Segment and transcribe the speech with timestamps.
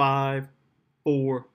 [0.00, 0.48] five,
[1.04, 1.46] four,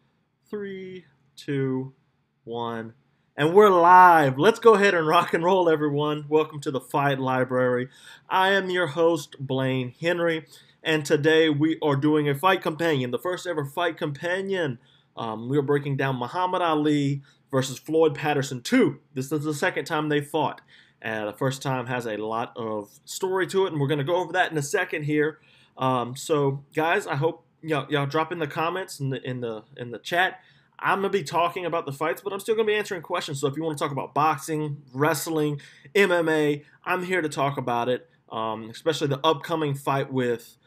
[0.51, 1.03] three,
[1.35, 1.95] two,
[2.43, 2.93] one.
[3.35, 4.37] And we're live.
[4.37, 6.25] Let's go ahead and rock and roll, everyone.
[6.29, 7.89] Welcome to the Fight Library.
[8.29, 10.45] I am your host, Blaine Henry,
[10.83, 14.77] and today we are doing a fight companion, the first ever fight companion.
[15.17, 18.99] Um, we are breaking down Muhammad Ali versus Floyd Patterson 2.
[19.15, 20.61] This is the second time they fought.
[21.01, 24.03] And the first time has a lot of story to it, and we're going to
[24.03, 25.39] go over that in a second here.
[25.79, 29.63] Um, so, guys, I hope y'all, y'all drop in the comments in the in the
[29.77, 30.41] in the chat.
[30.77, 33.39] I'm gonna be talking about the fights, but I'm still gonna be answering questions.
[33.39, 35.61] So if you want to talk about boxing, wrestling,
[35.93, 38.09] MMA, I'm here to talk about it.
[38.29, 40.57] Um, especially the upcoming fight with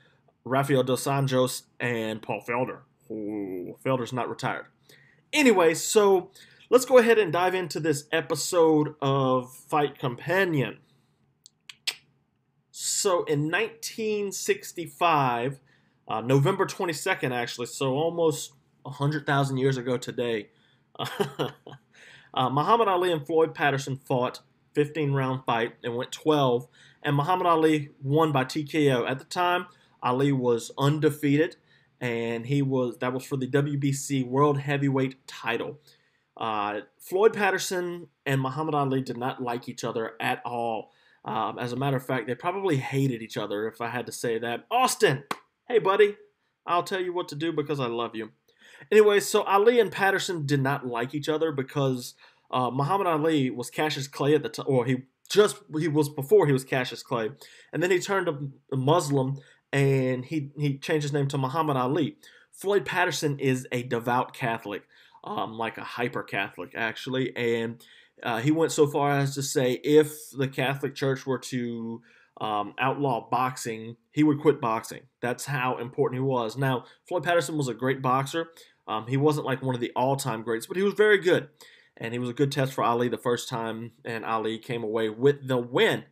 [0.44, 2.80] Rafael dos Anjos and Paul Felder.
[3.10, 4.66] Ooh, Felder's not retired.
[5.32, 6.30] Anyway, so
[6.70, 10.78] let's go ahead and dive into this episode of Fight Companion.
[12.70, 15.60] So in 1965,
[16.08, 20.48] uh, November 22nd, actually, so almost 100,000 years ago today,
[20.98, 24.40] uh, Muhammad Ali and Floyd Patterson fought
[24.74, 26.66] 15 round fight and went 12,
[27.02, 29.08] and Muhammad Ali won by TKO.
[29.08, 29.66] At the time,
[30.02, 31.56] Ali was undefeated,
[32.00, 35.78] and he was that was for the WBC World Heavyweight title.
[36.36, 40.92] Uh, Floyd Patterson and Muhammad Ali did not like each other at all.
[41.24, 44.12] Um, as a matter of fact, they probably hated each other, if I had to
[44.12, 44.64] say that.
[44.70, 45.24] Austin,
[45.68, 46.16] hey buddy,
[46.66, 48.30] I'll tell you what to do because I love you.
[48.90, 52.14] Anyway, so Ali and Patterson did not like each other because
[52.50, 56.46] uh, Muhammad Ali was Cassius Clay at the time, or he just he was before
[56.46, 57.30] he was Cassius Clay,
[57.72, 59.38] and then he turned a Muslim
[59.72, 62.16] and he he changed his name to Muhammad Ali.
[62.52, 64.82] Floyd Patterson is a devout Catholic,
[65.22, 67.82] um, like a hyper Catholic actually, and
[68.22, 72.00] uh, he went so far as to say if the Catholic Church were to
[72.40, 75.02] um, outlaw boxing, he would quit boxing.
[75.20, 76.56] That's how important he was.
[76.56, 78.48] Now, Floyd Patterson was a great boxer.
[78.86, 81.48] Um, he wasn't like one of the all time greats, but he was very good.
[81.96, 85.08] And he was a good test for Ali the first time, and Ali came away
[85.08, 86.04] with the win.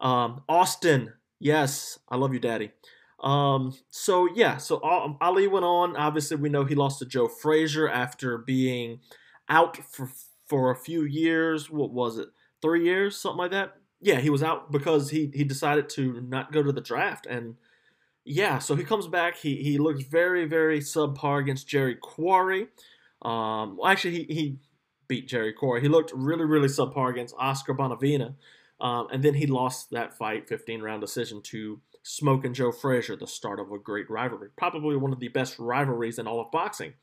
[0.00, 2.72] Um, Austin, yes, I love you, Daddy.
[3.22, 5.94] Um, so yeah, so um, Ali went on.
[5.94, 9.00] Obviously, we know he lost to Joe Frazier after being
[9.48, 10.10] out for
[10.46, 11.70] for a few years.
[11.70, 12.28] What was it?
[12.62, 13.76] Three years, something like that.
[14.00, 17.56] Yeah, he was out because he he decided to not go to the draft, and
[18.24, 19.36] yeah, so he comes back.
[19.36, 22.68] He he looks very very subpar against Jerry Quarry.
[23.22, 24.58] Um, well, actually, he he
[25.06, 25.82] beat Jerry Quarry.
[25.82, 28.34] He looked really really subpar against Oscar Bonavena,
[28.80, 33.16] um, and then he lost that fight, 15 round decision to Smoke and Joe Frazier,
[33.16, 36.50] the start of a great rivalry, probably one of the best rivalries in all of
[36.50, 36.94] boxing.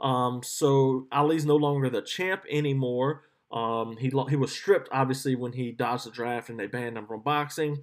[0.00, 3.22] Um, so Ali's no longer the champ anymore.
[3.50, 7.06] Um, he he was stripped obviously when he dodged the draft and they banned him
[7.06, 7.82] from boxing.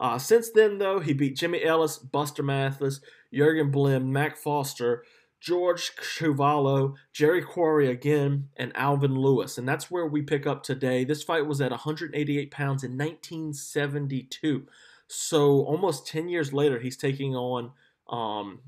[0.00, 3.00] Uh, since then, though, he beat Jimmy Ellis, Buster Mathis,
[3.32, 5.04] Jurgen Blin, Mac Foster,
[5.38, 9.58] George Chuvalo, Jerry Quarry again, and Alvin Lewis.
[9.58, 11.04] And that's where we pick up today.
[11.04, 14.66] This fight was at 188 pounds in 1972.
[15.06, 17.70] So almost 10 years later, he's taking on
[18.08, 18.60] um,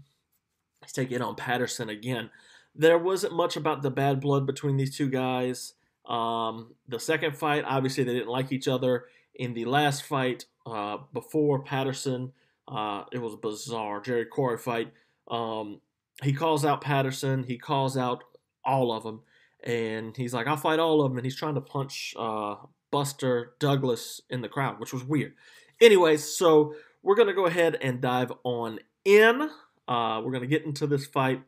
[0.82, 2.30] he's taking on Patterson again
[2.74, 5.73] there wasn't much about the bad blood between these two guys.
[6.06, 9.06] Um, the second fight, obviously, they didn't like each other.
[9.34, 12.32] In the last fight, uh, before Patterson,
[12.68, 14.00] uh, it was a bizarre.
[14.00, 14.92] Jerry Quarry fight.
[15.28, 15.80] Um,
[16.22, 17.42] he calls out Patterson.
[17.42, 18.24] He calls out
[18.64, 19.22] all of them,
[19.62, 22.56] and he's like, "I'll fight all of them." And he's trying to punch uh,
[22.90, 25.34] Buster Douglas in the crowd, which was weird.
[25.80, 29.50] Anyways, so we're gonna go ahead and dive on in.
[29.88, 31.42] Uh, we're gonna get into this fight.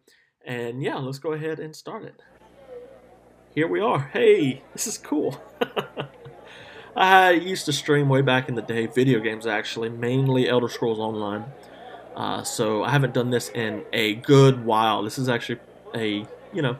[0.44, 2.22] And yeah, let's go ahead and start it.
[3.56, 4.10] Here we are.
[4.12, 5.40] Hey, this is cool.
[6.96, 10.98] I used to stream way back in the day, video games actually, mainly Elder Scrolls
[10.98, 11.46] Online.
[12.14, 15.02] Uh, so I haven't done this in a good while.
[15.02, 15.60] This is actually
[15.94, 16.76] a, you know,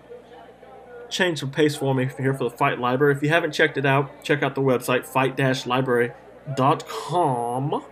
[1.09, 3.15] change of pace for me here for the Fight Library.
[3.15, 7.85] If you haven't checked it out, check out the website, fight-library.com.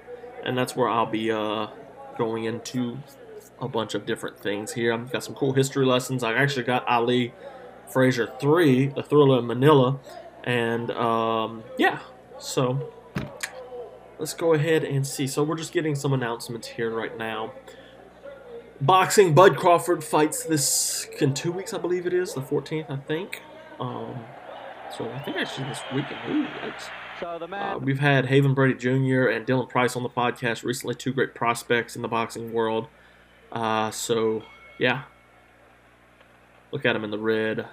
[0.44, 1.68] And that's where I'll be uh,
[2.18, 2.98] going into
[3.58, 4.92] a bunch of different things here.
[4.92, 6.22] I've got some cool history lessons.
[6.22, 7.32] I actually got Ali
[7.94, 10.00] Frazier 3, The Thriller in Manila.
[10.42, 12.00] And um, yeah,
[12.40, 12.92] so
[14.18, 15.28] let's go ahead and see.
[15.28, 17.52] So we're just getting some announcements here right now.
[18.80, 22.96] Boxing, Bud Crawford fights this in two weeks, I believe it is, the 14th, I
[22.96, 23.40] think.
[23.78, 24.18] Um,
[24.94, 26.48] so I think actually this weekend.
[27.22, 29.28] Ooh, uh, we've had Haven Brady Jr.
[29.28, 32.88] and Dylan Price on the podcast recently, two great prospects in the boxing world.
[33.52, 34.42] Uh, so,
[34.80, 35.04] yeah.
[36.72, 37.66] Look at him in the red.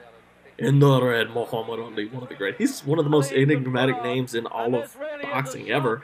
[0.61, 2.55] In the red, Muhammad Ali, one of the great.
[2.57, 6.03] He's one of the most enigmatic names in all of boxing ever.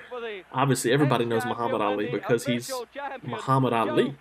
[0.51, 2.71] Obviously, everybody knows Muhammad Ali because he's
[3.21, 4.15] Muhammad Ali.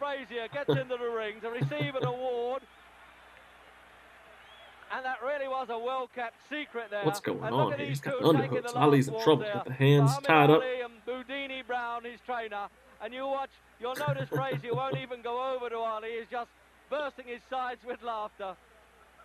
[4.92, 7.04] And that really was a well-kept secret there.
[7.04, 7.86] What's going and on here?
[7.86, 8.76] He's got two the taking underhooks.
[8.76, 9.44] Ali's in trouble.
[9.52, 10.62] Got the hands Muhammad tied up.
[10.62, 12.68] Ali and Bundini Brown, his trainer.
[13.02, 13.50] And you watch,
[13.80, 16.10] you'll notice Frazier won't even go over to Ali.
[16.18, 16.50] He's just
[16.90, 18.54] bursting his sides with laughter.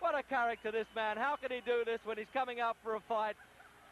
[0.02, 1.16] What a character this man.
[1.16, 3.36] How can he do this when he's coming out for a fight?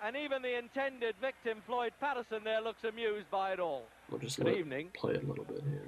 [0.04, 3.84] And even the intended victim, Floyd Patterson, there looks amused by it all.
[4.10, 4.86] We'll just Good evening.
[4.86, 5.84] it play a little bit here.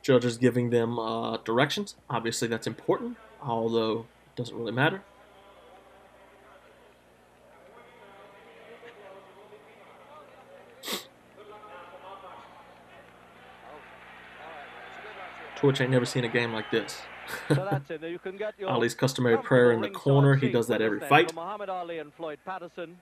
[0.00, 1.94] Judges giving them uh, directions.
[2.08, 5.02] Obviously, that's important, although it doesn't really matter.
[15.60, 17.02] Twitch ain't never seen a game like this.
[17.48, 18.02] So that's it.
[18.02, 20.34] You can get your Ali's customary prayer in the corner.
[20.34, 21.28] He does that every fight.
[21.30, 22.96] for Muhammad Ali and Floyd Patterson.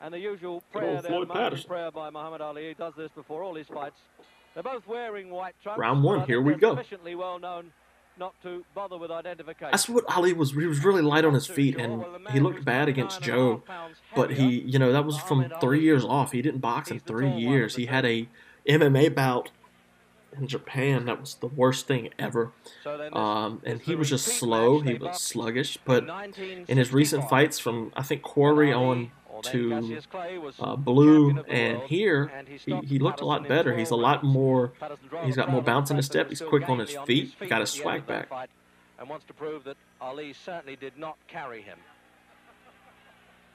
[0.00, 1.68] And the usual prayer old there, Floyd Patterson.
[1.68, 2.68] prayer by Muhammad Ali.
[2.68, 4.00] He does this before all his fights.
[4.54, 5.78] They're both wearing white trunks.
[5.78, 6.80] Round one, here we go.
[7.04, 7.70] Well known
[8.18, 9.72] not to bother with identification.
[9.72, 10.52] That's what Ali was.
[10.52, 13.62] He was really light on his feet, and he looked bad against Joe.
[14.14, 16.32] But he, you know, that was from three years off.
[16.32, 17.76] He didn't box in three years.
[17.76, 18.28] He had a
[18.68, 19.50] MMA bout
[20.38, 21.06] in Japan.
[21.06, 22.52] That was the worst thing ever.
[23.12, 24.80] Um, and he was just slow.
[24.80, 25.78] He was sluggish.
[25.84, 29.10] But in his recent fights, from I think Quarry on
[29.42, 29.98] to
[30.60, 32.30] uh, Blue and here,
[32.64, 33.76] he, he looked a lot better.
[33.76, 34.72] He's a lot more.
[35.24, 36.28] He's got more bounce in his step.
[36.28, 37.34] He's quick on his feet.
[37.40, 38.28] He got his swag back.
[38.98, 41.78] And wants to prove that Ali certainly did not carry him.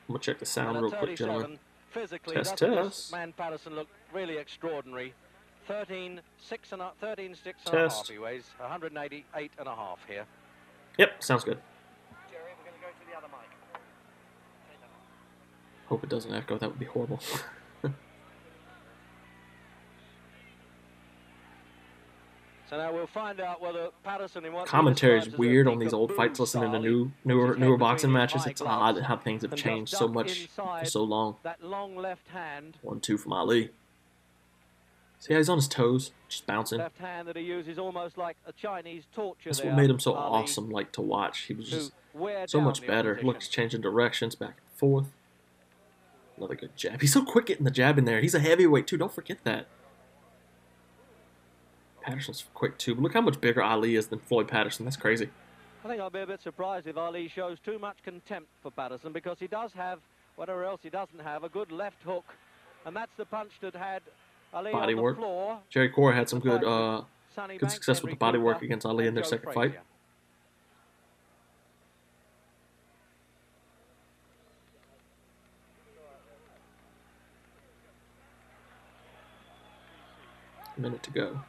[0.08, 1.60] I'm gonna check the sound real quick, gentlemen.
[1.60, 1.60] 37,
[1.92, 3.12] Physically, Test, test.
[3.12, 5.14] man Patterson looked really extraordinary.
[5.70, 8.46] 13, 6 and a, 13, 6 and a half he weighs.
[8.58, 10.26] 188 and a half here.
[10.98, 11.60] Yep, sounds good.
[12.32, 13.80] Jerry, we're go to the other mic.
[15.86, 16.58] Hope it doesn't echo.
[16.58, 17.20] That would be horrible.
[22.70, 25.68] So now we'll find out whether Patterson in what Commentary is describes as a weird
[25.68, 26.40] on these old fights.
[26.40, 30.46] Listening to new, newer, newer boxing matches, it's odd how things have changed so much
[30.50, 31.38] for so long.
[31.42, 33.72] That long left hand, One, two from Ali.
[35.20, 36.80] See how he's on his toes, just bouncing.
[36.80, 40.14] left hand that he uses almost like a Chinese torture That's what made him so
[40.14, 41.42] awesome, like to watch.
[41.42, 41.92] He was just
[42.48, 43.12] so much better.
[43.12, 43.28] opposition.
[43.28, 45.08] Looks changing directions back and forth.
[46.38, 47.02] Another good jab.
[47.02, 48.22] He's so quick getting the jab in there.
[48.22, 48.96] He's a heavyweight too.
[48.96, 49.68] Don't forget that.
[52.02, 52.96] Patterson's quick too.
[52.96, 54.86] But look how much bigger Ali is than Floyd Patterson.
[54.86, 55.30] That's crazy.
[55.84, 59.12] I think I'll be a bit surprised if Ali shows too much contempt for Patterson
[59.12, 60.00] because he does have,
[60.38, 62.26] whatever else he doesn't have, a good left hook.
[62.86, 64.02] And that's the punch that had
[64.52, 65.18] Body work.
[65.70, 67.04] Jerry Quarry had some good uh,
[67.58, 69.76] good success with the body work against Ali in their second fight.
[80.78, 81.42] A minute to go.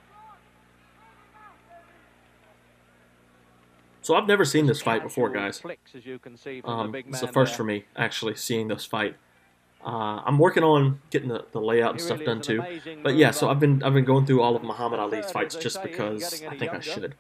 [4.02, 5.60] So I've never seen this fight before, guys.
[5.60, 8.68] Flicks, as you can see from the Um, it's the first for me actually seeing
[8.68, 9.16] this fight.
[9.84, 12.62] Uh, I'm working on getting the, the layout and stuff done too.
[13.02, 15.82] But yeah, so I've been I've been going through all of Muhammad Ali's fights just
[15.82, 17.14] because I think I should.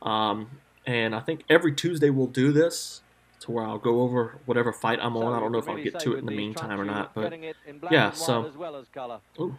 [0.00, 0.50] Um,
[0.86, 3.02] and I think every Tuesday we'll do this
[3.40, 5.34] to where I'll go over whatever fight I'm on.
[5.34, 7.14] I don't know if I'll get to it in the meantime or not.
[7.14, 9.58] But getting it in black yeah, so- well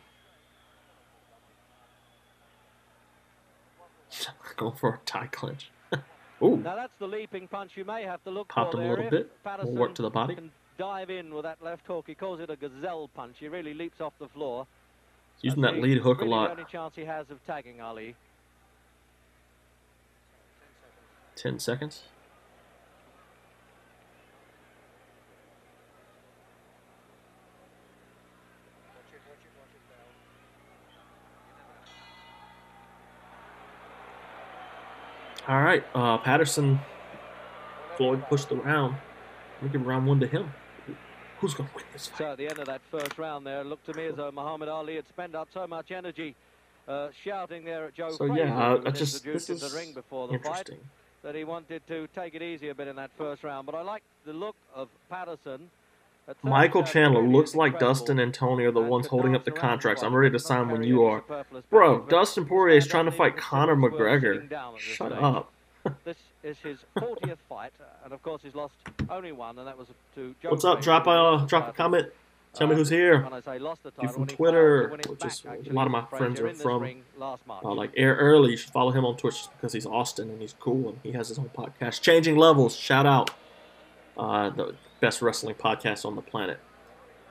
[4.57, 5.69] going for a tie clinch.
[6.41, 8.89] Ooh, Now that's the leaping punch you may have to look Popped for him a
[8.95, 9.43] little bit.
[9.43, 10.37] Patterson More work to the body.
[10.79, 12.05] Dive in with that left hook.
[12.07, 13.35] He calls it a gazelle punch.
[13.37, 14.65] He really leaps off the floor.
[15.41, 16.51] He's using that lead hook a really The lot.
[16.51, 18.15] only chance he has of tagging Ali.
[21.35, 22.03] Ten seconds.
[35.45, 36.79] All right, uh, Patterson.
[37.97, 38.95] Floyd pushed the round.
[39.61, 40.53] We give round one to him.
[41.39, 43.65] Who's going to win this So at the end of that first round there, it
[43.67, 46.35] looked to me as though Muhammad Ali had spent up so much energy
[46.87, 49.73] uh, shouting there at Joe So, Frazier, yeah, I- was I just- introduced this into
[49.73, 50.79] the is ring before the fight, Interesting.
[51.23, 53.65] that he wanted to take it easy a bit in that first round.
[53.65, 55.69] But I like the look of Patterson.
[56.43, 57.79] Michael Chandler looks like.
[57.79, 60.03] Dustin and Tony are the ones holding up the contracts.
[60.03, 61.23] I'm ready to sign when you are.
[61.71, 64.33] Bro, Dustin Poirier is trying to fight Conor as well as McGregor.
[64.35, 65.51] sitting down at this Shut up.
[66.03, 68.73] This is his 40th fight, uh, and of course he's lost
[69.09, 70.81] only one, and that was to Joe What's up?
[70.81, 72.07] Drop a drop a comment.
[72.53, 73.21] Tell me Uh, who's here.
[73.23, 75.45] When I say lost the You title, from Twitter, failed to win it which is
[75.69, 76.83] a lot of my friends are from.
[77.63, 80.55] Uh, like Air Early, you should follow him on Twitch because he's Austin and he's
[80.59, 82.01] cool and he has his own podcast.
[82.01, 83.29] Changing Levels, shout out.
[84.17, 86.59] Uh, the best wrestling podcast on the planet.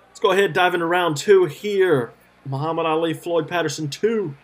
[0.09, 2.12] Let's go ahead dive into round two here.
[2.47, 4.35] Muhammad Ali, Floyd Patterson 2.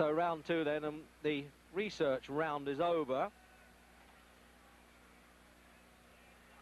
[0.00, 3.28] So round two then, and the research round is over.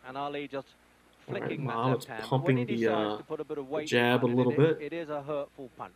[0.08, 0.66] And Ali just
[1.24, 2.24] flicking right, that left hand.
[2.24, 4.44] Pumping when he the, uh, to put a bit of weight jab a behind it,
[4.48, 4.82] little bit.
[4.82, 5.92] It is a hurtful punch.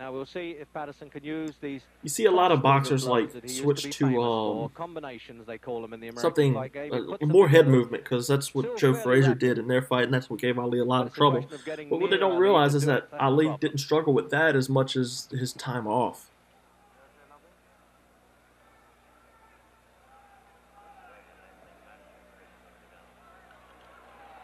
[0.00, 1.82] Now we'll see if Patterson can use these.
[2.02, 5.58] You see a lot of boxers like that he used switch to um combinations they
[5.58, 6.56] call them in the American something.
[6.56, 10.30] Uh, more head movement because that's what Joe Frazier did in their fight, and that's
[10.30, 11.42] what gave Ali a lot of trouble.
[11.42, 14.56] question of getting But what they don't realize is that Ali didn't struggle with that
[14.56, 16.30] as much as his time off.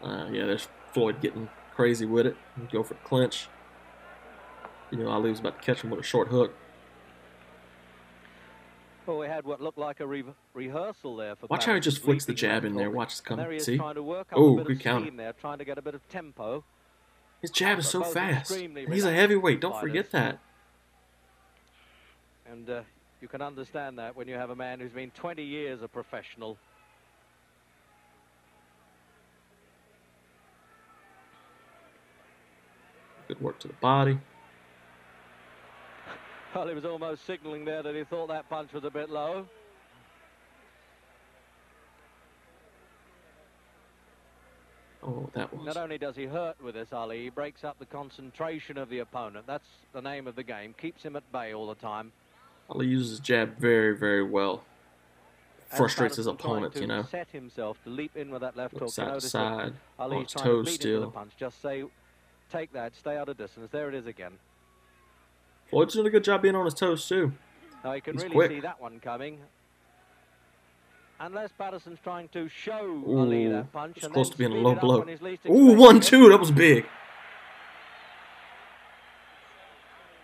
[0.03, 2.37] Uh, yeah, there's Floyd getting crazy with it.
[2.71, 3.49] Go for the clinch.
[4.91, 6.53] You know, Ali was about to catch him with a short hook.
[9.05, 11.47] Well, we had what looked like a re- rehearsal there for.
[11.47, 12.89] Watch how he just flicks the jab in there.
[12.89, 13.37] Watch And come.
[13.37, 13.77] there he is See?
[13.77, 15.09] trying to work up Oh, good counter.
[15.11, 16.63] there, trying to get a bit of tempo.
[17.41, 18.51] His jab is so fast.
[18.51, 19.61] And he's a heavyweight.
[19.61, 20.39] Don't forget that.
[22.49, 22.81] And uh,
[23.21, 26.57] you can understand that when you have a man who's been 20 years a professional.
[33.27, 34.19] Good work to the body.
[36.57, 39.45] Well, he was almost signalling there that he thought that punch was a bit low.
[45.03, 45.67] Oh, that was.
[45.67, 48.97] Not only does he hurt with this, Ali, he breaks up the concentration of the
[48.99, 49.45] opponent.
[49.45, 50.73] That's the name of the game.
[50.81, 52.11] Keeps him at bay all the time.
[52.71, 54.63] Ali uses his jab very, very well.
[55.67, 57.03] Frustrates his opponent, you know.
[57.03, 58.89] Set himself to leap in with that left Look hook.
[58.89, 59.73] You side to notice that side.
[59.99, 61.01] On Ali's oh, his trying to toes still.
[61.01, 61.33] the punch.
[61.37, 61.83] Just say,
[62.51, 63.69] take that, stay out of distance.
[63.71, 64.39] There it is again.
[65.69, 67.33] Floyd's doing a good job being on his toes, too.
[67.83, 68.51] Now he can He's really quick.
[68.51, 69.39] see that one coming.
[71.19, 74.75] Unless Patterson's trying to show Ali Ooh, that punch it's close to being a low
[74.75, 75.03] blow.
[75.49, 76.29] Ooh, one, two.
[76.29, 76.85] That was big.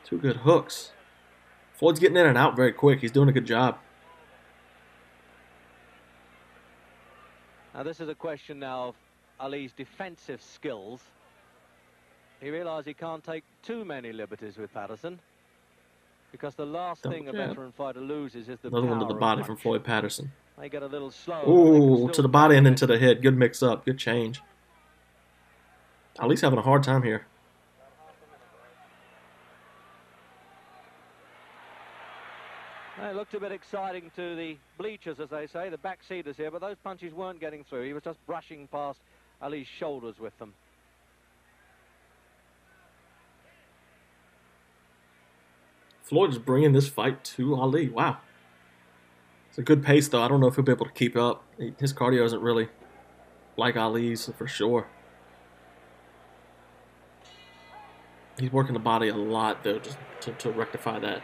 [0.06, 0.92] Two good hooks.
[1.74, 3.00] Floyd's getting in and out very quick.
[3.00, 3.78] He's doing a good job.
[7.74, 8.96] Now this is a question now of
[9.40, 11.02] Ali's defensive skills.
[12.44, 15.18] He realised he can't take too many liberties with Patterson.
[16.34, 19.14] Because the last Double thing a veteran fighter loses is the Another one to the
[19.14, 20.30] body from Floyd Patterson.
[20.60, 21.48] They get a little slow.
[21.48, 23.22] Ooh, to the body and then to the head.
[23.22, 23.86] Good mix up.
[23.86, 24.42] Good change.
[26.20, 27.26] Ali's having a hard time here.
[33.02, 36.52] It looked a bit exciting to the bleachers, as they say, the back seaters here,
[36.52, 37.86] but those punches weren't getting through.
[37.86, 39.00] He was just brushing past
[39.42, 40.54] Ali's shoulders with them.
[46.14, 47.90] Floyd is bringing this fight to Ali.
[47.90, 48.18] Wow.
[49.50, 50.22] It's a good pace, though.
[50.22, 51.44] I don't know if he'll be able to keep up.
[51.80, 52.70] His cardio isn't really
[53.58, 54.86] like Ali's for sure.
[58.40, 61.24] He's working the body a lot, though, just to, to rectify that.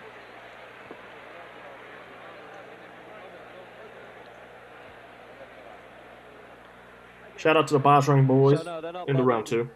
[7.38, 9.70] Shout out to the Boss Ring boys they're into round two.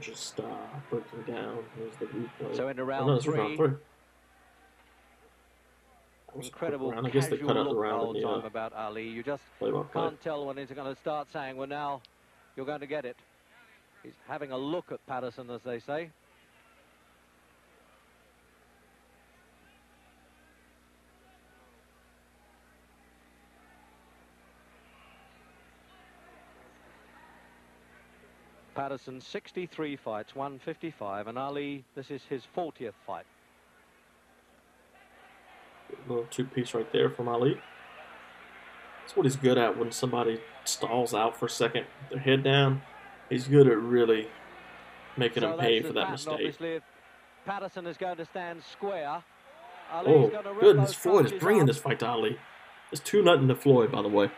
[0.00, 0.44] Just uh,
[0.90, 1.58] breaking down.
[1.76, 2.56] Here's the replay.
[2.56, 3.34] So into Oh, no, three.
[3.38, 3.68] round three.
[6.26, 7.06] That was a quick Incredible round.
[7.06, 9.08] I guess they cut out the round the time uh, about Ali.
[9.08, 9.42] You just
[9.92, 12.02] can't tell when he's going to start saying, well, now
[12.56, 13.16] you're going to get it.
[14.02, 16.10] He's having a look at Patterson, as they say.
[28.76, 33.24] Patterson, 63 fights, 155, and Ali, this is his 40th fight.
[36.08, 37.58] little two piece right there from Ali.
[39.00, 42.82] That's what he's good at when somebody stalls out for a second, their head down.
[43.30, 44.28] He's good at really
[45.16, 46.32] making So them pay for that pattern, mistake.
[46.34, 46.80] Obviously,
[47.46, 49.22] Patterson is going to stand square,
[49.92, 50.92] Oh, Ali's rip goodness.
[50.92, 51.68] Floyd is bringing up.
[51.68, 52.38] this fight to Ali.
[52.90, 54.30] It's 2 nothing to Floyd, by the way.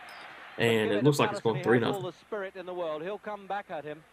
[0.57, 2.05] And it looks like it's going 3 has all nothing.
[2.11, 3.01] the spirit in the world.
[3.01, 4.03] He'll come back at him.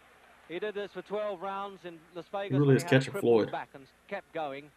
[0.49, 2.59] He did this for 12 rounds in Las Vegas.
[2.59, 3.51] really is he had a catching Floyd.
[3.51, 4.71] back and kept going,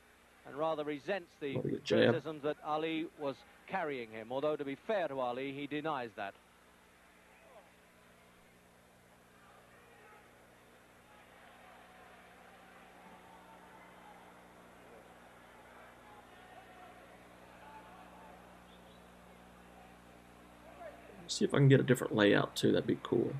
[0.48, 1.98] and rather resents the What a good jab.
[2.10, 3.36] criticisms that Ali was
[3.68, 4.32] carrying him.
[4.32, 6.34] Although to be fair to Ali, he denies that.
[21.28, 22.72] See if I can get a different layout, too.
[22.72, 23.34] That'd be cool.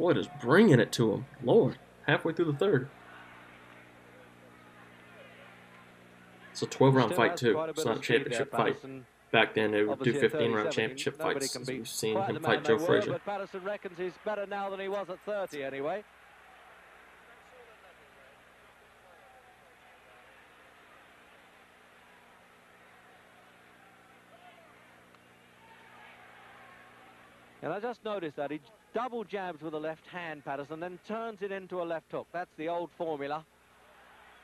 [0.00, 1.26] Floyd is bringing it to him.
[1.44, 1.76] Lord,
[2.06, 2.88] halfway through the third.
[6.52, 7.60] It's a 12 round fight, too.
[7.68, 8.78] It's not a championship fight.
[9.30, 13.10] Back then, they would do 15 round championship fights, we've seen him fight Joe Frazier.
[13.10, 16.02] But Patterson reckons he's better now than he was at 30 anyway.
[27.70, 28.58] And I just noticed that he
[28.92, 32.26] double jabs with the left hand, Patterson, then turns it into a left hook.
[32.32, 33.44] That's the old formula.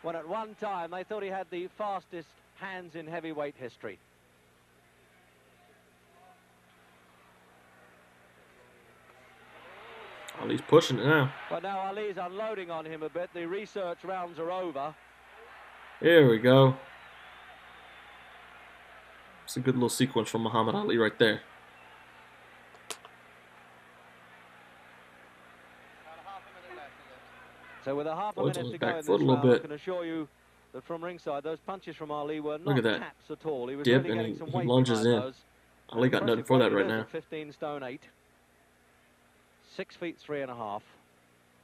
[0.02, 3.99] When at one time they thought he had the fastest hands in heavyweight history.
[10.40, 11.35] Ali's pushing it now.
[11.50, 13.30] But now Ali's unloading on him a bit.
[13.35, 14.95] The research rounds are over.
[15.99, 16.76] Here we go.
[19.47, 21.40] It's a good little sequence from Muhammad Ali right there.
[27.87, 29.59] So with a half a minute to go in this foot a little round, I
[29.61, 30.26] can assure you
[30.73, 32.99] that from ringside, those punches from Ali were Look not at that.
[32.99, 33.69] taps at all.
[33.69, 35.12] He was Dip, really and getting he- some he lunges in.
[35.12, 35.35] those.
[35.90, 37.05] Ali got nothing for that right now.
[37.12, 38.00] 15 stone 8.
[39.76, 40.83] Six feet three and a half.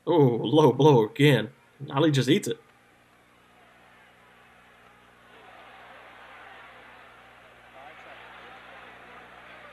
[0.06, 0.12] Oh,
[0.44, 1.48] low blow again.
[1.90, 2.60] Ali just eats it.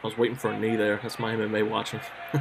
[0.03, 1.00] I was waiting for a knee there.
[1.01, 2.00] That's my MMA watching.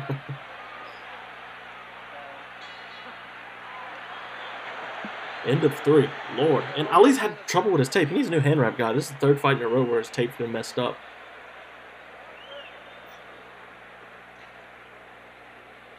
[5.48, 6.08] End of three.
[6.36, 6.62] Lord.
[6.76, 8.08] And Ali's had trouble with his tape.
[8.08, 8.92] He needs a new hand wrap guy.
[8.92, 10.96] This is the third fight in a row where his tape's been messed up.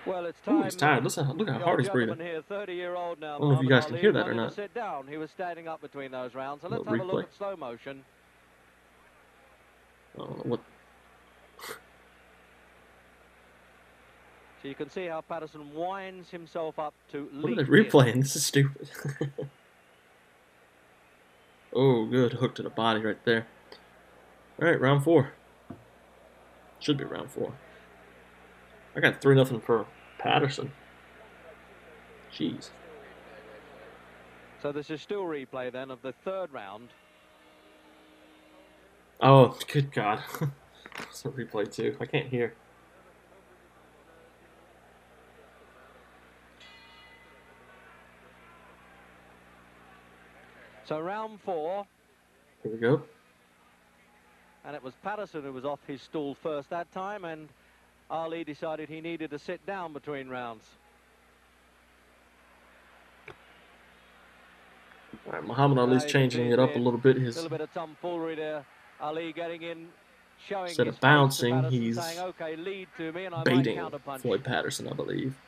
[0.06, 0.64] Well, it's Ooh, time.
[0.64, 1.04] he's tired.
[1.04, 2.18] Listen, look how hard he's breathing.
[2.18, 3.36] here, 30 year old now.
[3.36, 4.54] I don't know if you guys can Ali, hear that or not.
[4.54, 5.08] Sit down.
[5.08, 6.62] He was standing up between those rounds.
[6.62, 7.30] So let's Little have a look replay.
[7.30, 8.04] at slow motion.
[10.16, 10.60] I don't know what.
[14.62, 17.68] So you can see how Patterson winds himself up to What are they in.
[17.68, 18.22] replaying?
[18.22, 18.90] This is stupid.
[21.74, 22.34] oh, good.
[22.34, 23.48] Hook to the body right there.
[24.62, 25.32] All right, round four.
[26.80, 27.54] Should be round four.
[28.96, 29.86] I got 3 nothing for
[30.18, 30.72] Patterson.
[32.34, 32.70] Jeez.
[34.62, 36.90] So this is still replay then of the third round.
[39.22, 40.22] Oh, good God.
[41.00, 41.96] it's a replay, too.
[42.02, 42.54] I can't hear.
[50.90, 51.86] So round four,
[52.64, 53.04] Here we go.
[54.66, 57.48] and it was Patterson who was off his stool first that time, and
[58.10, 60.66] Ali decided he needed to sit down between rounds.
[65.28, 67.18] All right, Muhammad Ali's changing it up a little bit.
[67.18, 68.66] A His little bit of tomfoolery there.
[69.00, 69.90] Ali getting in,
[70.48, 73.80] showing Instead of bouncing, he's saying, "Okay, lead to me, and I baiting.
[74.18, 75.40] Floyd Patterson, I believe.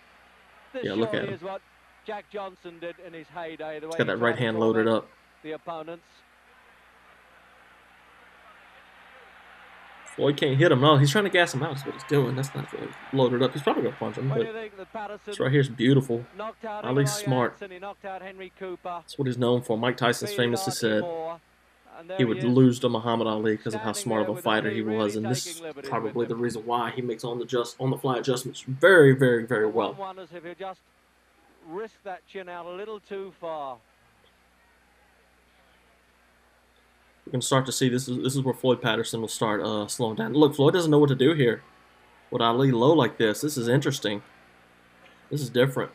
[0.72, 1.60] This Yeah, look at him.
[2.06, 3.80] Jack Johnson did in his heyday.
[3.80, 5.08] The way He's got that right hand loaded up.
[5.44, 6.04] The opponents.
[10.16, 10.82] Floyd can't hit him.
[10.82, 11.74] No, he's trying to gas him out.
[11.74, 12.36] That's what he's doing.
[12.36, 13.54] That's not really loaded up.
[13.54, 15.62] He's probably gonna punch him, What do you but think that Patterson this right here
[15.62, 16.26] is beautiful.
[16.84, 17.52] Ali's smart.
[17.54, 19.00] Hansen, he knocked out Henry Cooper.
[19.02, 19.78] That's what he's known for.
[19.78, 21.40] Mike Tyson's famously said Moore,
[21.98, 24.70] and there he would lose to Muhammad Ali because of how smart of a fighter
[24.70, 27.90] he was, and this is probably the reason why he makes on the just on
[27.90, 29.94] the fly adjustments very, very, very One well.
[29.94, 30.82] wonders if he just
[31.70, 33.78] risked that chin out a little too far.
[37.32, 39.88] We're gonna start to see this is this is where Floyd Patterson will start uh,
[39.88, 40.34] slowing down.
[40.34, 41.64] Look, Floyd doesn't know what to do here.
[42.30, 44.22] With Ali low like this, this is interesting.
[45.30, 45.92] This is different.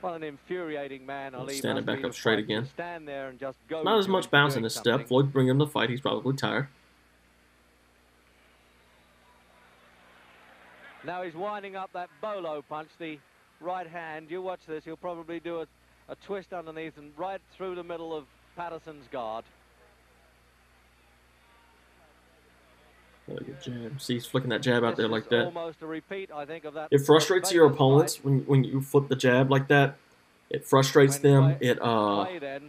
[0.00, 2.66] What an infuriating man Ali Standing back up straight again.
[2.66, 3.82] Stand there and just go.
[3.82, 5.08] Not as much bounce in his step.
[5.08, 5.90] Floyd bring him to fight.
[5.90, 6.68] He's probably tired.
[11.04, 13.18] Now he's winding up that bolo punch, the
[13.60, 14.30] right hand.
[14.30, 14.84] You watch this.
[14.84, 15.66] He'll probably do a,
[16.08, 18.24] a twist underneath and right through the middle of
[18.56, 19.44] Patterson's guard.
[23.30, 24.00] At jab.
[24.00, 25.44] See, he's flicking that jab out there like that.
[25.44, 26.88] Almost a repeat, I think, of that.
[26.90, 29.96] It frustrates your opponents when when you flip the jab like that.
[30.50, 31.56] It frustrates them.
[31.60, 32.24] It uh,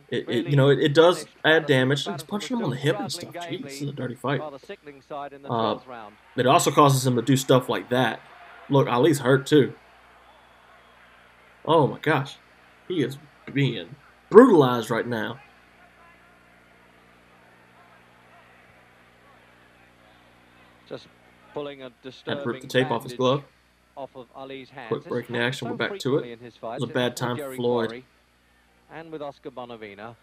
[0.10, 2.00] it, it you know it, it does add damage.
[2.00, 3.34] He's Patterson punching him on the hip and stuff.
[3.34, 4.42] Jeez, this is a dirty fight.
[4.42, 6.12] Rather sickening side in the Uh, 12th.
[6.36, 8.20] It also causes him to do stuff like that.
[8.70, 9.74] Look, Ali's hurt too.
[11.70, 12.36] Oh my gosh,
[12.88, 13.20] he is
[13.54, 13.96] being
[14.32, 15.40] brutalized right now.
[20.88, 21.08] Just
[21.54, 23.44] pulling a Had disturbing to rip the tape off his glove.
[23.96, 24.88] Off of Ali's hands.
[24.88, 26.40] Quick break in action, so we're back to it.
[26.40, 26.84] his fights.
[26.84, 27.90] a bad time for Floyd.
[27.90, 28.06] Quarry
[28.92, 30.10] And with Oscar Bonavena.
[30.10, 30.16] Of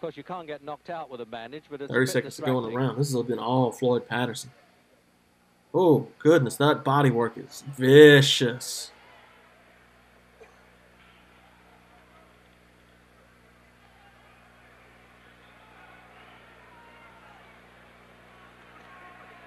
[0.00, 2.58] course, you can't get knocked out with a bandage, but it's 30 seconds to go
[2.58, 2.86] in the distracting.
[2.86, 3.00] round.
[3.00, 4.52] This has been all Floyd Patterson.
[5.74, 8.92] Oh, goodness, that body work is vicious.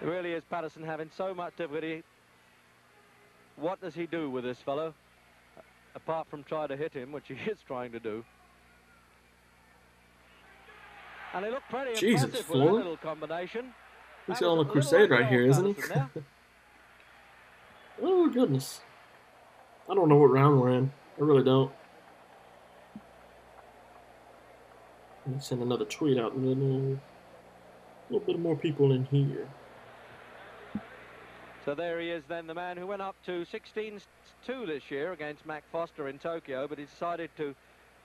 [0.03, 2.03] It really is Patterson having so much difficulty.
[3.55, 4.93] What does he do with this fellow?
[5.95, 8.23] Apart from try to hit him, which he is trying to do.
[11.33, 12.73] And he looked pretty Jesus, impressive with that Floyd.
[12.73, 13.73] little combination.
[14.27, 15.83] He's on a crusade right here, isn't he?
[18.01, 18.81] Oh goodness.
[19.87, 20.91] I don't know what round we're in.
[21.17, 21.71] I really don't.
[25.25, 26.33] Let me send another tweet out.
[26.33, 29.47] A little, a little bit more people in here.
[31.65, 34.01] So there he is then, the man who went up to 16-2
[34.67, 37.55] this year against Mac Foster in Tokyo, but he decided to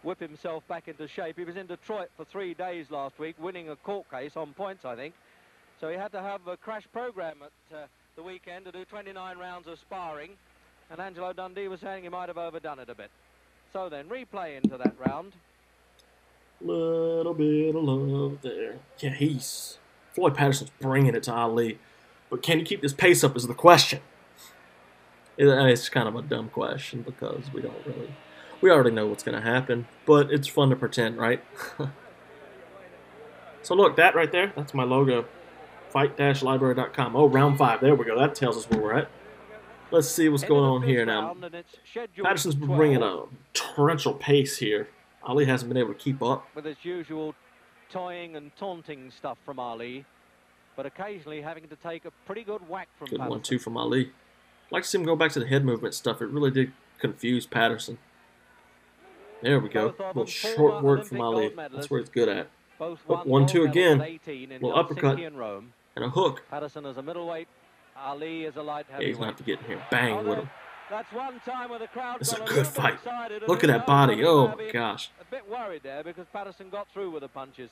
[0.05, 1.37] whip himself back into shape.
[1.37, 4.85] He was in Detroit for three days last week, winning a court case on points,
[4.85, 5.15] I think.
[5.81, 9.39] So he had to have a crash program at uh, the weekend to do 29
[9.39, 10.31] rounds of sparring,
[10.91, 13.11] and Angelo Dundee was saying he might have overdone it a bit.
[13.73, 15.33] So then, replay into that round.
[16.61, 18.77] Little bit of love there.
[19.01, 19.79] Yeah, he's
[20.13, 21.79] Floyd Patterson's bringing it to Ali,
[22.31, 23.37] but can you keep this pace up?
[23.37, 24.01] Is the question.
[25.37, 28.13] It's kind of a dumb question because we don't really,
[28.61, 31.45] we already know what's going to happen, but it's fun to pretend, right?
[33.63, 35.27] so look, that right there, that's my logo.
[35.91, 37.17] Fight-library.com.
[37.17, 37.81] Oh, round five.
[37.81, 38.19] There we go.
[38.19, 39.09] That tells us where we're at.
[39.91, 41.35] Let's see what's going on here now.
[42.23, 43.23] Patterson's been bringing a
[43.55, 44.89] torrential pace here.
[45.23, 46.47] Ali hasn't been able to keep up.
[46.55, 47.35] with his usual
[47.91, 50.05] toying and taunting stuff from Ali,
[50.79, 53.43] but occasionally having to take a pretty good whack from Good one, Patterson.
[53.43, 54.13] two from Ali.
[54.67, 56.23] I'd like to see him go back to the head movement stuff.
[56.23, 57.99] It really did confuse Patterson.
[59.43, 59.89] There we go.
[59.89, 61.53] Of little short work from Ali.
[61.57, 62.49] That's where he's good at.
[62.81, 64.01] Oh, one, two again.
[64.01, 65.19] at 18 in Little uppercut.
[65.19, 65.73] and Rome.
[65.97, 66.45] And a hook.
[66.49, 67.49] Patterson is a middleweight,
[67.97, 69.19] Ali is a light Yeah, he's heavyweight.
[69.19, 69.87] going to have to get in here.
[69.91, 70.51] Bang oh, with him.
[70.91, 72.99] That's one time where the crowd This is got a a good fight.
[73.49, 74.25] Look at that body.
[74.25, 75.11] Oh, my gosh.
[75.21, 77.71] A bit worried there because Patterson got through with the punches.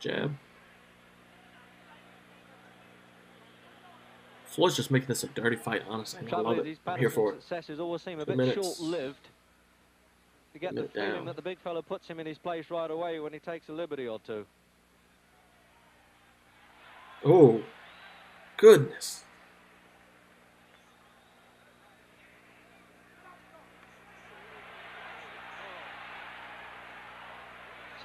[0.00, 0.34] Jab.
[4.46, 6.20] Floyd's just making this a dirty fight, honestly.
[6.32, 6.78] I love it.
[6.86, 7.42] I'm here for it.
[7.42, 8.54] successes always seem a Two bit minutes.
[8.78, 9.28] short-lived.
[10.54, 11.24] You get the feeling down.
[11.26, 13.72] that the big fella puts him in his place right away when he takes a
[13.72, 14.46] liberty or two.
[17.24, 17.62] Oh,
[18.56, 19.22] goodness.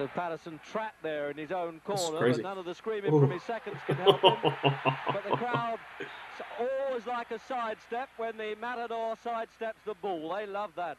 [0.04, 3.22] So Patterson trapped there in his own corner, but none of the screaming Ooh.
[3.22, 4.36] from his seconds could help him.
[4.44, 5.80] But the crowd
[6.60, 10.36] always like a sidestep when the Matador sidesteps the bull.
[10.36, 10.98] They love that.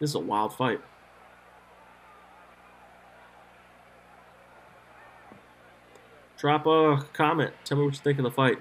[0.00, 0.80] This is a wild fight.
[6.38, 7.52] Drop a comment.
[7.66, 8.56] Tell me what you think of the fight.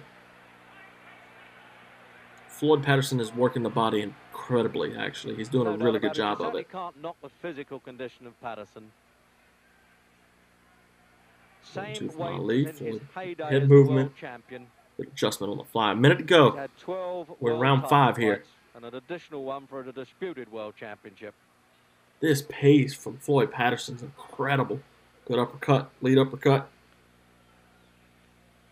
[2.50, 4.02] Floyd Patterson is working the body
[4.38, 5.36] incredibly, actually.
[5.36, 6.72] He's doing No a really good job of it.
[6.72, 8.92] can't knock the physical condition of Patterson.
[11.64, 14.16] Same weight his Head movement.
[14.16, 14.68] the champion.
[15.00, 15.92] Adjustment on the fly.
[15.92, 16.68] A minute to go.
[17.40, 18.44] We're in round five here.
[18.76, 21.34] And an additional one for the disputed world championship.
[22.20, 24.80] This pace from Floyd Patterson's incredible.
[25.26, 26.70] Good uppercut, lead uppercut.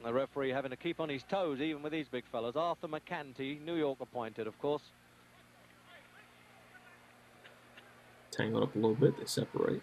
[0.04, 2.56] The referee having to keep on his toes even with these big fellas.
[2.56, 4.84] Arthur Mercante, New York appointed, of course.
[8.36, 9.18] Tangled up a little bit.
[9.18, 9.82] They separate.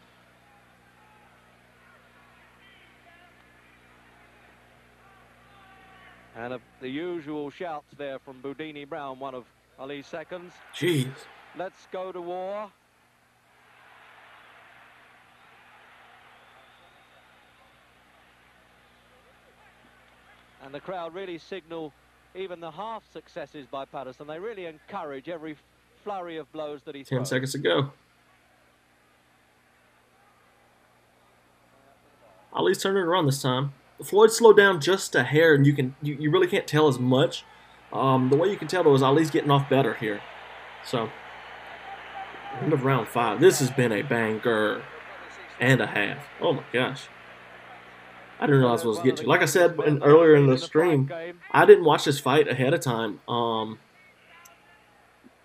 [6.36, 9.44] And the usual shouts there from Bundini Brown, one of
[9.78, 10.52] Ali's seconds.
[10.74, 11.08] Jeez.
[11.56, 12.70] Let's go to war.
[20.64, 21.92] And the crowd really signal
[22.34, 24.26] even the half successes by Patterson.
[24.26, 25.56] They really encourage every
[26.02, 27.28] flurry of blows that he Ten throws.
[27.28, 27.92] seconds to go.
[32.62, 33.72] Ali's turning it around this time.
[34.02, 36.98] Floyd slowed down just a hair, and you can you, you really can't tell as
[36.98, 37.44] much.
[37.92, 40.20] Um, the way you can tell though is Ali's getting off better here.
[40.84, 41.10] So
[42.60, 43.40] end of round five.
[43.40, 44.82] This has been a banger
[45.60, 46.24] and a half.
[46.40, 47.08] Oh my gosh.
[48.38, 49.28] I didn't realize what I was getting to.
[49.28, 51.10] Like I said in, earlier in the stream,
[51.52, 53.20] I didn't watch this fight ahead of time.
[53.28, 53.78] Um,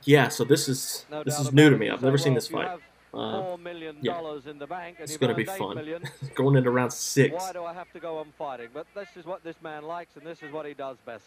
[0.03, 1.89] yeah, so this is this is new to me.
[1.89, 2.79] I've never seen this fight.
[3.17, 3.57] Uh,
[4.01, 4.21] yeah.
[4.45, 5.75] in the bank, and it's gonna be fun.
[6.35, 7.33] Going into round six.
[7.33, 8.69] Why do I have to go on fighting?
[8.71, 11.25] But this is what this man likes, and this is what he does best.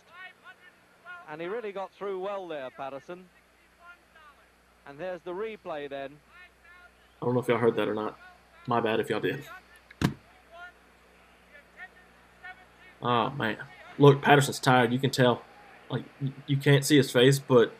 [1.28, 3.24] And he really got through well there, Patterson.
[4.86, 6.12] And there's the replay then.
[7.20, 8.16] I don't know if y'all heard that or not.
[8.68, 9.42] My bad if y'all did.
[13.02, 13.56] Oh man,
[13.98, 14.92] look, Patterson's tired.
[14.92, 15.42] You can tell.
[15.88, 17.72] Like you- you can't see his face, but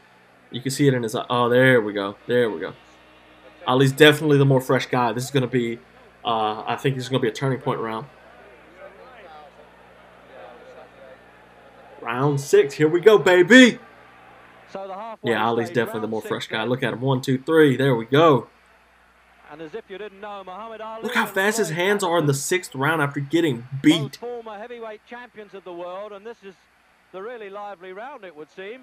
[0.50, 1.26] you can see it in his eye.
[1.30, 2.16] Oh, there we go.
[2.26, 2.72] There we go.
[3.70, 5.12] Ali's definitely the more fresh guy.
[5.12, 5.78] This is going to be,
[6.24, 8.06] uh, I think this is going to be a turning point round.
[12.02, 12.74] Round six.
[12.74, 13.78] Here we go, baby.
[14.72, 16.64] So yeah, Ali's definitely the more fresh guy.
[16.64, 17.00] Look at him.
[17.00, 17.76] One, two, three.
[17.76, 18.48] There we go.
[19.56, 24.16] Know, Look how fast his hands are in the sixth round after getting beat.
[24.16, 26.54] Former heavyweight champions of the world, and this is
[27.12, 28.82] the really lively round, it would seem.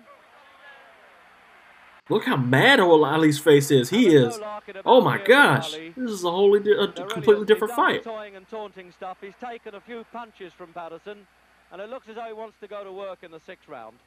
[2.10, 3.90] Look how mad old Ali's face is.
[3.90, 4.38] He is.
[4.38, 5.74] no larking about Oh my gosh.
[5.74, 8.06] This is a wholly di- a completely different fight.
[8.06, 9.18] and taunting stuff.
[9.20, 11.28] He's taken a few punches from Patterson,
[11.72, 13.98] and it looks as though he wants to go to work in the sixth round.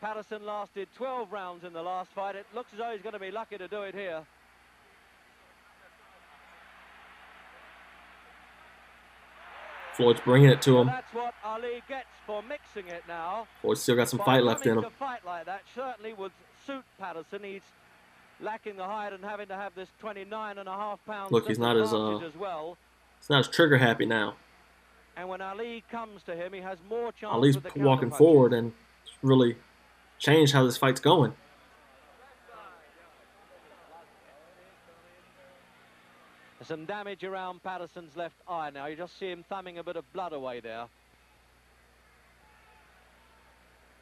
[0.00, 2.36] Patterson lasted 12 rounds in the last fight.
[2.36, 4.22] It looks as though he's going to be lucky to do it here.
[9.96, 10.86] Floyd's bringing it to him.
[10.88, 13.46] that's what Ali gets for mixing it now.
[13.62, 14.84] Floyd's still got some fight left in him.
[14.98, 16.32] Fight like that certainly would
[16.66, 17.42] suit Patterson.
[17.42, 17.62] He's
[18.40, 21.58] lacking the height and having to have this 29 and a half pounds Look, he's
[21.58, 22.76] not as uh, as well.
[23.20, 24.34] he's not as trigger happy now.
[25.16, 27.32] And when Ali comes to him, he has more chance.
[27.32, 28.72] Ali's walking forward and
[29.22, 29.56] really
[30.18, 31.34] changed how this fight's going.
[36.66, 38.86] There's some damage around Patterson's left eye now.
[38.86, 40.86] You just see him thumbing a bit of blood away there.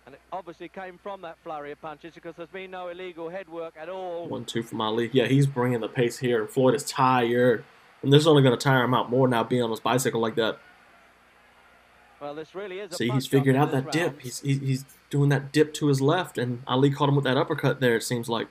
[0.07, 3.49] And it obviously came from that flurry of punches because there's been no illegal head
[3.49, 4.29] work at all.
[4.29, 5.11] One, two from Ali.
[5.13, 6.41] Yeah, he's bringing the pace here.
[6.41, 7.65] And Floyd is tired.
[8.01, 10.21] And this is only going to tire him out more now being on his bicycle
[10.21, 10.61] like that.
[12.21, 14.13] Well, this really is a See, he's figured out that dip.
[14.13, 14.23] round.
[14.23, 16.39] He's, he's doing that dip to his left.
[16.39, 18.47] And Ali caught him with that uppercut there, it seems like.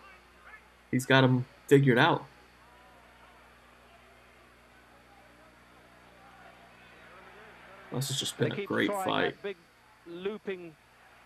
[0.89, 2.25] He's got him figured out.
[7.93, 9.35] This has just been a great fight.
[9.43, 9.57] Big
[10.07, 10.73] looping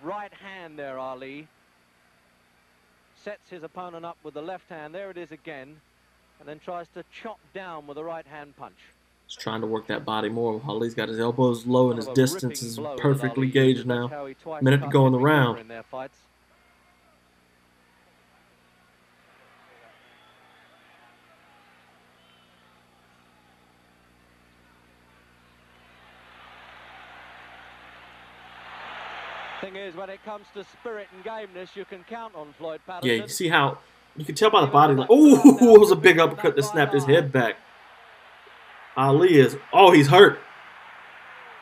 [0.01, 1.47] right hand there, Ali.
[3.15, 4.93] Sets his opponent up with the left hand.
[4.93, 5.77] There it is again.
[6.39, 8.75] And then tries to chop down with a right hand punch.
[9.27, 10.61] He's trying to work that body more.
[10.67, 14.07] Ali's got his elbows low and his Sort of a distance is perfectly gauged now.
[14.07, 15.59] how he twice Minute to go in the round.
[15.59, 15.67] In
[29.75, 33.09] Thing is, when it comes to spirit and gameness, you can count on Floyd Patterson.
[33.09, 33.79] Yeah, you see how
[34.15, 34.93] you can tell by the body.
[34.93, 37.57] Like, oh, it was a big uppercut that snapped his head back.
[38.95, 39.57] Ali is.
[39.73, 40.39] Oh, he's hurt.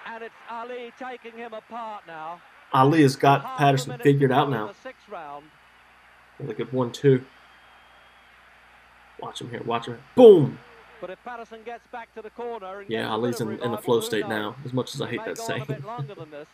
[0.06, 2.39] And it's Ali taking him apart now.
[2.71, 4.71] Ali has got Patterson figured out now.
[6.39, 7.26] Look at one, two.
[9.19, 9.63] Watch him here.
[9.63, 9.97] Watch him.
[10.15, 10.60] Boom.
[11.02, 14.02] But if Patterson gets back to the corner and Yeah, Ali's in, in the flow
[14.02, 14.56] state now.
[14.63, 15.63] As much as I hate that saying.
[15.63, 16.47] a bit longer than this.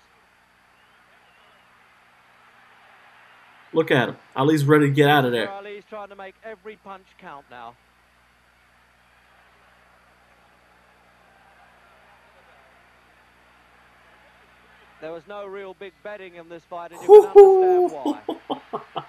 [3.73, 4.17] Look at him.
[4.35, 5.49] Ali's ready to get out of there.
[5.49, 7.75] Ali's trying to make every punch count now.
[15.01, 18.19] There was no real big betting in this fight, and you can understand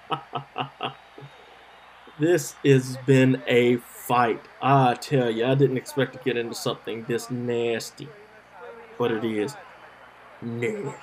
[0.09, 0.93] why.
[2.19, 4.41] this has been a fight.
[4.61, 8.07] I tell you, I didn't expect to get into something this nasty.
[8.97, 9.53] But it is
[10.41, 10.97] nasty.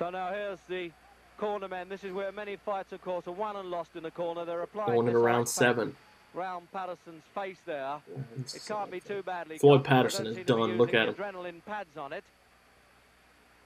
[0.00, 0.90] So now here's the
[1.36, 1.90] corner men.
[1.90, 4.46] This is where many fights, of course, are won and lost in the corner.
[4.46, 5.94] They're applying this into round seven.
[6.32, 7.96] round Patterson's face there.
[8.38, 9.58] It can't be too badly.
[9.58, 10.78] Floyd cut, but they Patterson is to done.
[10.78, 11.14] Look at him.
[11.14, 12.24] Adrenaline pads on it.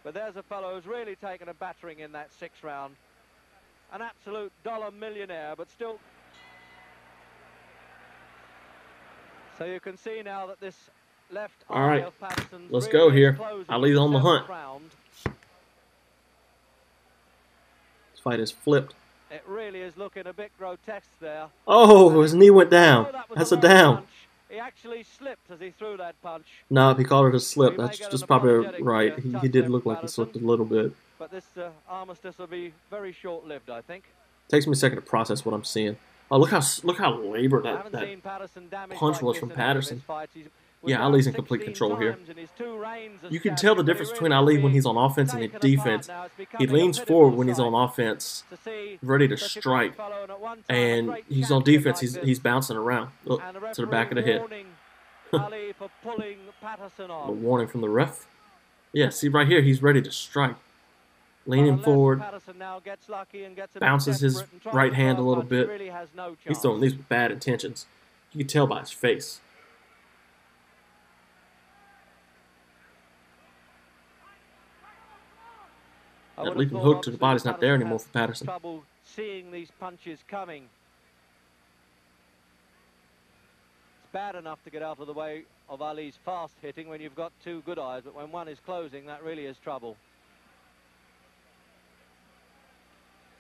[0.03, 2.97] But there's a fellow who's really taken a battering in that sixth round.
[3.93, 6.01] An absolute dollar millionaire, but still.
[9.57, 10.91] So you can see now that this
[11.31, 12.05] left All eye right.
[12.05, 13.39] of Patterson's Let's really go here.
[13.69, 14.49] Ali's on the hunt.
[14.49, 14.91] Round.
[18.25, 18.95] Fight is flipped.
[19.31, 21.47] It really is looking a bit grotesque there.
[21.69, 23.07] Oh, his knee went down.
[23.09, 23.97] Oh, that That's a down.
[23.97, 24.09] punch.
[24.49, 26.47] He actually slipped as he threw that punch.
[26.71, 27.77] No, he called it a slip.
[27.77, 29.19] That's just probably right.
[29.19, 30.93] He, he did look like he slipped a little bit.
[31.19, 34.05] But this uh, armistice will be very short-lived, I think.
[34.49, 35.97] Takes me a second to process what I'm seeing.
[36.31, 39.59] Oh, look how look how labored that, that seen Patterson damaged punch was from in
[39.59, 40.01] any of his Patterson.
[40.07, 40.33] fights.
[40.35, 40.53] He's- was
[40.87, 42.15] Yeah, Ali's in complete control here.
[42.15, 44.33] times in his two reigns as You can tell the champion, but he difference between
[44.33, 46.11] Ali when he's on offense and in defense.
[46.59, 48.45] He leans forward when he's on offense,
[49.03, 51.63] ready to such a great strike, and at one time a and great he's on
[51.63, 52.01] defense.
[52.01, 53.11] He's he's bouncing around.
[53.25, 53.43] Look
[53.75, 54.43] to the back of the head.
[55.33, 56.37] Ali pulling
[57.09, 58.27] A warning from the ref.
[58.93, 60.55] Yeah, see right here, he's ready to strike.
[61.47, 64.75] Leaning forward, Patterson now gets lucky and gets a bit bounces his desperate and tries
[64.75, 65.69] right hand a little bit.
[65.69, 67.87] really has no he's throwing these with bad intentions.
[68.33, 69.41] You can tell by his face.
[76.37, 78.47] That leaping hook to the body's not there anymore for Patterson.
[78.47, 80.65] Trouble seeing these punches coming.
[84.03, 87.15] It's bad enough to get out of the way of Ali's fast hitting when you've
[87.15, 89.97] got two good eyes, but when one is closing, that really is trouble.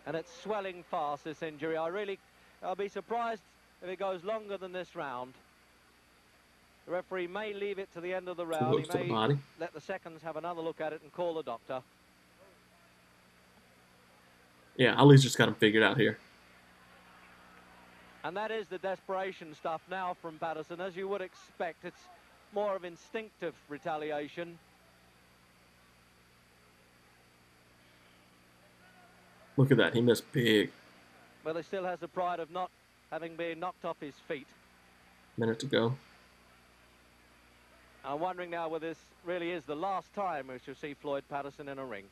[0.06, 1.76] And it's swelling fast, this injury.
[1.76, 2.18] I really,
[2.62, 3.42] I'll be surprised
[3.82, 5.34] if it goes longer than this round.
[6.86, 8.74] The referee may leave it to the end of the round.
[8.74, 11.80] He may the let the seconds have another look at it and call the doctor.
[14.76, 16.18] Yeah, Ali's just got him figured out here.
[18.24, 20.80] And that is the desperation stuff now from Patterson.
[20.80, 22.00] As you would expect, it's
[22.54, 24.58] more of instinctive retaliation.
[29.56, 30.70] Look at that, he missed big.
[31.44, 32.70] Well, he still has the pride of not
[33.10, 34.48] having been knocked off his feet.
[35.36, 35.94] Minute to go.
[38.04, 41.68] I'm wondering now whether this really is the last time we shall see Floyd Patterson
[41.68, 42.04] in a ring.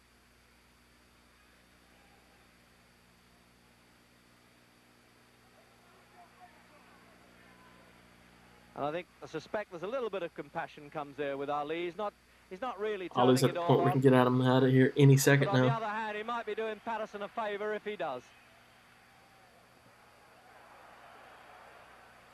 [8.75, 11.85] And I think, I suspect there's a little bit of compassion comes there with Ali.
[11.85, 12.15] He's not,
[12.49, 14.93] he's not really turning Ali's at the point we can get him out of here
[14.97, 15.77] any second But on the now.
[15.77, 18.23] other hand, he might be doing Patterson a favour if he does.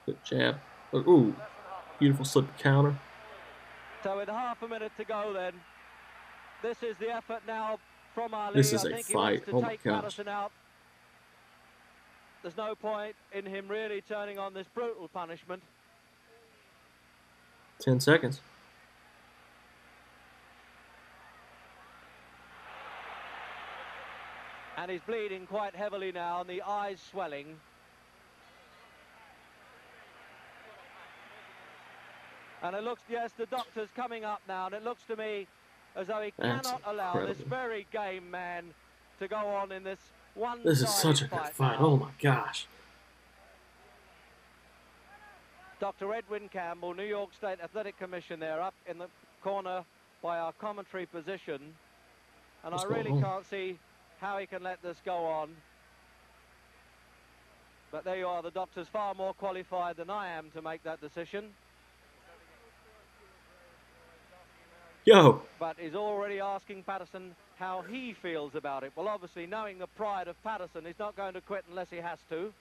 [0.07, 0.61] Good jab.
[0.95, 1.35] Ooh,
[1.99, 2.97] beautiful slip counter.
[4.05, 5.55] So with half a minute to go then,
[6.63, 7.79] this is the effort now
[8.15, 8.55] from Ali.
[8.55, 9.43] This is I a fight.
[9.53, 10.19] Oh my gosh.
[10.21, 10.53] Out.
[12.43, 15.63] There's no point in him really turning on this brutal punishment.
[17.81, 18.41] 10 seconds.
[24.77, 27.57] And he's bleeding quite heavily now and the eyes swelling.
[32.63, 35.47] And it looks, yes, the doctor's coming up now, and it looks to me
[35.95, 38.65] as though he That's cannot allow this very game man
[39.21, 39.99] to go on in this
[40.35, 41.77] one This is such a good fight.
[41.81, 42.67] Oh my gosh.
[45.81, 46.13] Dr.
[46.13, 49.07] Edwin Campbell, New York State Athletic Commission there, up in the
[49.43, 49.85] corner
[50.23, 51.61] by our commentary position.
[52.65, 53.23] And I really on?
[53.23, 53.79] can't see
[54.21, 55.51] how he can let this go on.
[57.93, 61.01] But there you are, the doctor's far more qualified than I am to make that
[61.01, 61.51] decision.
[65.05, 68.93] Yo, But he's already asking Patterson how he feels about it.
[68.95, 72.19] Well, obviously, knowing the pride of Patterson, he's not going to quit unless he has
[72.29, 72.53] to.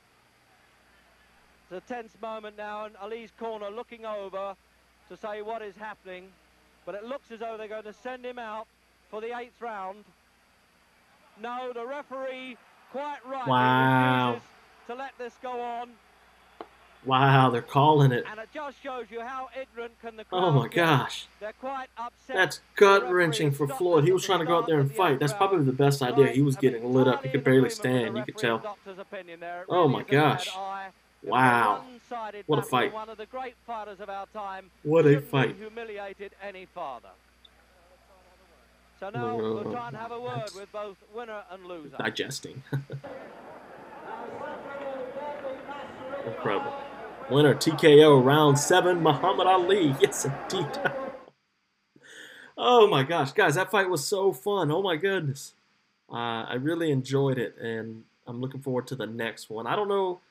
[1.70, 4.56] It's a tense moment now, and Ali's corner looking over
[5.10, 6.26] to say what is happening.
[6.86, 8.68] But it looks as though they're going to send him out
[9.12, 10.06] for the eighth round.
[11.42, 12.58] No, the referee,
[12.92, 14.42] quite right, Wow.
[14.88, 15.90] to let this go on.
[17.06, 18.24] wow, they're calling it.
[18.30, 21.28] And it just shows you how ignorant can the Oh my gosh.
[21.42, 22.36] They're quite upset.
[22.36, 24.06] That's gut wrenching for Floyd.
[24.06, 25.20] He was trying to go out there and fight.
[25.20, 26.28] That's probably the best idea.
[26.28, 27.24] He was getting lit up.
[27.24, 28.18] He could barely stand.
[28.18, 28.60] You could tell.
[28.60, 29.62] doctor's opinion there.
[29.64, 30.50] It Oh my gosh.
[31.24, 31.26] Eye.
[31.26, 31.84] It was Wow.
[32.46, 32.94] What a fight.
[32.94, 34.72] One of the great fighters of our time.
[34.84, 35.56] What a fight.
[35.56, 37.10] humiliated any farther.
[39.00, 41.98] So now we'll try and have a word with both winner and loser.
[41.98, 42.64] Digesting.
[46.26, 46.74] Incredible.
[47.30, 49.96] Winner TKO round seven, Muhammad Ali.
[50.02, 50.80] Yes, indeed.
[52.58, 54.72] oh my gosh, guys, that fight was so fun.
[54.72, 55.54] Oh my goodness.
[56.10, 59.68] Uh, I really enjoyed it, and I'm looking forward to the next one.
[59.68, 60.22] I don't know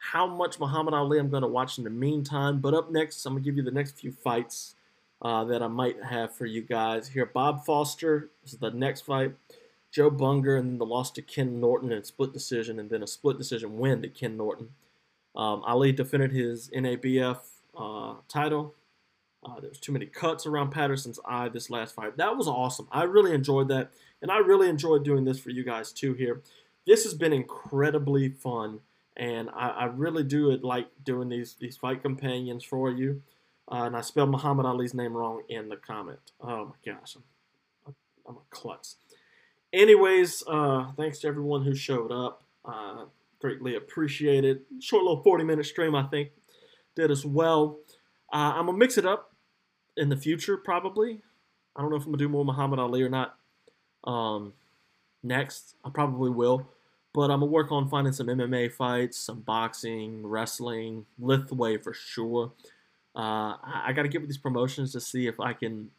[0.00, 3.34] how much Muhammad Ali I'm going to watch in the meantime, but up next, I'm
[3.34, 4.74] going to give you the next few fights
[5.22, 7.08] uh, that I might have for you guys.
[7.08, 9.34] Here, Bob Foster is the next fight.
[9.92, 13.06] Joe Bugner, and then the loss to Ken Norton in split decision, and then a
[13.06, 14.70] split decision win to Ken Norton.
[15.36, 17.38] Um, Ali defended his NABF
[17.76, 18.74] uh, title.
[19.44, 22.16] Uh, there was too many cuts around Patterson's eye this last fight.
[22.16, 22.88] That was awesome.
[22.92, 23.90] I really enjoyed that,
[24.22, 26.14] and I really enjoyed doing this for you guys too.
[26.14, 26.40] Here,
[26.86, 28.80] this has been incredibly fun,
[29.20, 33.22] and I, I really do like doing these these fight companions for you.
[33.70, 36.18] Uh, and I spelled Muhammad Ali's name wrong in the comment.
[36.40, 37.16] Oh my gosh,
[37.86, 37.94] I'm,
[38.26, 38.96] I'm a klutz.
[39.72, 42.42] Anyways, uh, thanks to everyone who showed up.
[42.64, 43.04] Uh,
[43.40, 44.62] greatly appreciated.
[44.80, 46.30] Short little 40 minute stream, I think,
[46.96, 47.78] did as well.
[48.32, 49.34] Uh, I'm gonna mix it up
[49.96, 51.20] in the future, probably.
[51.76, 53.36] I don't know if I'm gonna do more Muhammad Ali or not.
[54.02, 54.54] Um,
[55.22, 56.66] next, I probably will,
[57.12, 62.52] but I'm gonna work on finding some MMA fights, some boxing, wrestling, Lethwei for sure.
[63.14, 65.90] Uh, I, I got to get with these promotions to see if I can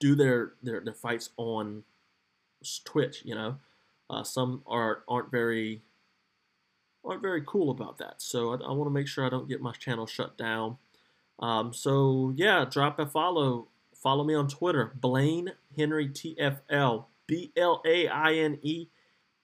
[0.00, 1.84] do their their, their fights on
[2.84, 3.22] Twitch.
[3.24, 3.56] You know,
[4.10, 5.82] uh, some are aren't very
[7.04, 8.20] aren't very cool about that.
[8.20, 10.78] So I, I want to make sure I don't get my channel shut down.
[11.38, 13.68] Um, so yeah, drop a follow.
[13.94, 18.88] Follow me on Twitter, Blaine Henry TFL, B L A I N E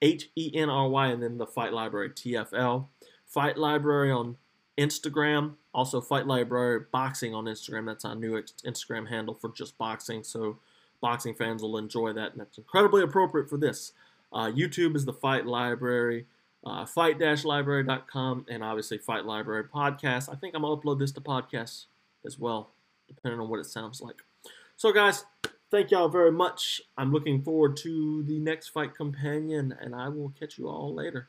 [0.01, 2.87] H E N R Y, and then the Fight Library TFL.
[3.25, 4.37] Fight Library on
[4.77, 7.85] Instagram, also Fight Library Boxing on Instagram.
[7.85, 10.23] That's our new Instagram handle for just boxing.
[10.23, 10.59] So
[11.01, 13.93] boxing fans will enjoy that, and that's incredibly appropriate for this.
[14.33, 16.25] Uh, YouTube is the Fight Library,
[16.65, 20.29] uh, fight-library.com, and obviously Fight Library Podcast.
[20.29, 21.85] I think I'm going to upload this to podcasts
[22.25, 22.71] as well,
[23.07, 24.23] depending on what it sounds like.
[24.75, 25.23] So, guys,
[25.75, 26.79] thank y'all very much.
[26.97, 31.27] I'm looking forward to the next fight companion, and I will catch you all later.